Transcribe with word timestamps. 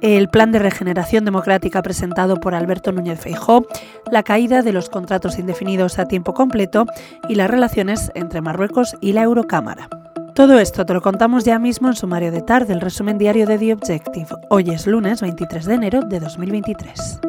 el 0.00 0.28
plan 0.28 0.52
de 0.52 0.58
regeneración 0.58 1.24
democrática 1.24 1.82
presentado 1.82 2.36
por 2.36 2.54
Alberto 2.54 2.92
Núñez 2.92 3.20
Feijó, 3.20 3.66
la 4.10 4.22
caída 4.22 4.62
de 4.62 4.72
los 4.72 4.88
contratos 4.90 5.38
indefinidos 5.38 5.98
a 5.98 6.06
tiempo 6.06 6.34
completo 6.34 6.86
y 7.28 7.34
las 7.34 7.50
relaciones 7.50 8.12
entre 8.14 8.40
Marruecos 8.40 8.96
y 9.00 9.12
la 9.12 9.22
Eurocámara. 9.22 9.88
Todo 10.34 10.60
esto 10.60 10.86
te 10.86 10.94
lo 10.94 11.02
contamos 11.02 11.44
ya 11.44 11.58
mismo 11.58 11.88
en 11.88 11.94
sumario 11.94 12.30
de 12.30 12.42
tarde, 12.42 12.72
el 12.72 12.80
resumen 12.80 13.18
diario 13.18 13.46
de 13.46 13.58
The 13.58 13.72
Objective. 13.72 14.28
Hoy 14.50 14.70
es 14.70 14.86
lunes 14.86 15.20
23 15.20 15.64
de 15.66 15.74
enero 15.74 16.02
de 16.02 16.20
2023. 16.20 17.20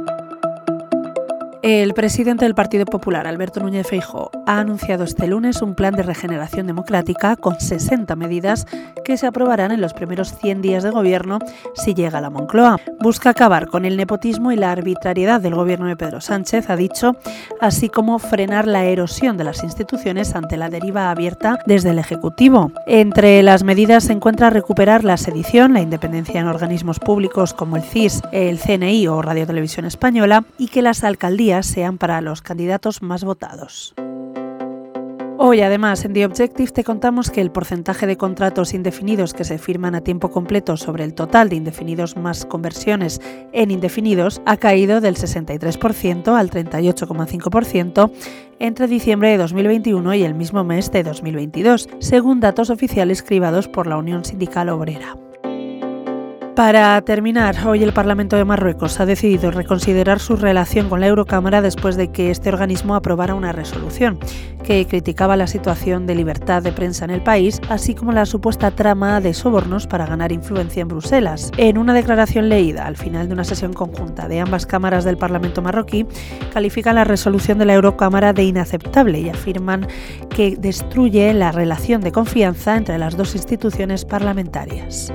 El 1.61 1.93
presidente 1.93 2.45
del 2.45 2.55
Partido 2.55 2.85
Popular, 2.85 3.27
Alberto 3.27 3.59
Núñez 3.59 3.85
Feijóo, 3.85 4.31
ha 4.45 4.59
anunciado 4.59 5.03
este 5.03 5.27
lunes 5.27 5.61
un 5.61 5.75
plan 5.75 5.93
de 5.93 6.03
regeneración 6.03 6.67
democrática 6.67 7.35
con 7.35 7.59
60 7.59 8.15
medidas 8.15 8.65
que 9.03 9.17
se 9.17 9.27
aprobarán 9.27 9.73
en 9.73 9.81
los 9.81 9.93
primeros 9.93 10.33
100 10.39 10.61
días 10.61 10.83
de 10.83 10.89
gobierno 10.89 11.39
si 11.73 11.93
llega 11.93 12.19
a 12.19 12.21
la 12.21 12.29
Moncloa. 12.29 12.77
Busca 13.01 13.31
acabar 13.31 13.67
con 13.67 13.83
el 13.83 13.97
nepotismo 13.97 14.53
y 14.53 14.55
la 14.55 14.71
arbitrariedad 14.71 15.41
del 15.41 15.53
gobierno 15.53 15.87
de 15.87 15.97
Pedro 15.97 16.21
Sánchez, 16.21 16.69
ha 16.69 16.77
dicho, 16.77 17.17
así 17.59 17.89
como 17.89 18.19
frenar 18.19 18.65
la 18.65 18.85
erosión 18.85 19.35
de 19.35 19.43
las 19.43 19.61
instituciones 19.61 20.35
ante 20.35 20.55
la 20.55 20.69
deriva 20.69 21.11
abierta 21.11 21.59
desde 21.65 21.89
el 21.89 21.99
Ejecutivo. 21.99 22.71
Entre 22.87 23.43
las 23.43 23.65
medidas 23.65 24.05
se 24.05 24.13
encuentra 24.13 24.49
recuperar 24.49 25.03
la 25.03 25.17
sedición, 25.17 25.73
la 25.73 25.81
independencia 25.81 26.39
en 26.39 26.47
organismos 26.47 26.99
públicos 26.99 27.53
como 27.53 27.75
el 27.75 27.83
CIS, 27.83 28.21
el 28.31 28.59
CNI 28.59 29.07
o 29.09 29.21
Radio 29.21 29.45
Televisión 29.45 29.83
Española 29.83 30.45
y 30.57 30.69
que 30.69 30.81
las 30.81 31.03
alcaldías 31.03 31.48
sean 31.63 31.97
para 31.97 32.21
los 32.21 32.41
candidatos 32.41 33.01
más 33.01 33.23
votados. 33.23 33.93
Hoy 35.41 35.61
además 35.61 36.03
en 36.03 36.11
The 36.11 36.25
Objective 36.25 36.69
te 36.71 36.83
contamos 36.83 37.31
que 37.31 37.39
el 37.39 37.49
porcentaje 37.49 38.05
de 38.05 38.17
contratos 38.17 38.73
indefinidos 38.73 39.33
que 39.33 39.45
se 39.45 39.57
firman 39.57 39.95
a 39.95 40.01
tiempo 40.01 40.31
completo 40.31 40.75
sobre 40.75 41.05
el 41.05 41.13
total 41.13 41.47
de 41.47 41.55
indefinidos 41.55 42.17
más 42.17 42.45
conversiones 42.45 43.21
en 43.53 43.71
indefinidos 43.71 44.41
ha 44.45 44.57
caído 44.57 44.99
del 44.99 45.15
63% 45.15 46.37
al 46.37 46.49
38,5% 46.49 48.11
entre 48.59 48.87
diciembre 48.87 49.29
de 49.29 49.37
2021 49.37 50.13
y 50.15 50.23
el 50.23 50.35
mismo 50.35 50.65
mes 50.65 50.91
de 50.91 51.03
2022, 51.03 51.87
según 51.99 52.41
datos 52.41 52.69
oficiales 52.69 53.23
cribados 53.23 53.69
por 53.69 53.87
la 53.87 53.95
Unión 53.95 54.25
Sindical 54.25 54.67
Obrera. 54.67 55.15
Para 56.59 57.01
terminar, 57.03 57.55
hoy 57.65 57.83
el 57.83 57.93
Parlamento 57.93 58.35
de 58.35 58.43
Marruecos 58.43 58.99
ha 58.99 59.05
decidido 59.05 59.49
reconsiderar 59.49 60.19
su 60.19 60.35
relación 60.35 60.89
con 60.89 60.99
la 60.99 61.07
Eurocámara 61.07 61.61
después 61.61 61.95
de 61.95 62.11
que 62.11 62.31
este 62.31 62.49
organismo 62.49 62.95
aprobara 62.95 63.33
una 63.33 63.53
resolución 63.53 64.19
que 64.65 64.85
criticaba 64.85 65.37
la 65.37 65.47
situación 65.47 66.05
de 66.05 66.15
libertad 66.15 66.61
de 66.61 66.73
prensa 66.73 67.05
en 67.05 67.11
el 67.11 67.23
país, 67.23 67.61
así 67.69 67.95
como 67.95 68.11
la 68.11 68.25
supuesta 68.25 68.71
trama 68.71 69.21
de 69.21 69.33
sobornos 69.33 69.87
para 69.87 70.05
ganar 70.05 70.33
influencia 70.33 70.81
en 70.81 70.89
Bruselas. 70.89 71.49
En 71.55 71.77
una 71.77 71.93
declaración 71.93 72.49
leída 72.49 72.85
al 72.85 72.97
final 72.97 73.29
de 73.29 73.35
una 73.35 73.45
sesión 73.45 73.71
conjunta 73.71 74.27
de 74.27 74.41
ambas 74.41 74.65
cámaras 74.65 75.05
del 75.05 75.17
Parlamento 75.17 75.61
marroquí, 75.61 76.05
califican 76.51 76.95
la 76.95 77.05
resolución 77.05 77.57
de 77.57 77.67
la 77.67 77.75
Eurocámara 77.75 78.33
de 78.33 78.43
inaceptable 78.43 79.21
y 79.21 79.29
afirman 79.29 79.87
que 80.29 80.57
destruye 80.57 81.33
la 81.33 81.53
relación 81.53 82.01
de 82.01 82.11
confianza 82.11 82.75
entre 82.75 82.97
las 82.97 83.15
dos 83.15 83.33
instituciones 83.33 84.03
parlamentarias. 84.03 85.13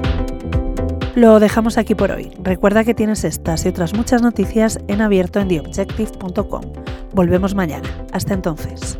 Lo 1.14 1.38
dejamos 1.38 1.78
aquí 1.78 1.94
por 1.94 2.10
hoy. 2.10 2.32
Recuerda 2.42 2.82
que 2.82 2.92
tienes 2.92 3.22
estas 3.22 3.64
y 3.64 3.68
otras 3.68 3.94
muchas 3.94 4.20
noticias 4.20 4.80
en 4.88 5.00
abierto 5.00 5.38
en 5.38 5.48
theobjective.com. 5.48 6.62
Volvemos 7.12 7.54
mañana. 7.54 7.88
Hasta 8.12 8.34
entonces. 8.34 8.98